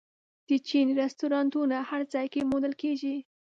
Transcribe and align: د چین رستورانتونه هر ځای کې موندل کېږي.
د 0.49 0.49
چین 0.67 0.87
رستورانتونه 1.01 1.75
هر 1.89 2.01
ځای 2.13 2.27
کې 2.33 2.47
موندل 2.49 2.73
کېږي. 2.81 3.15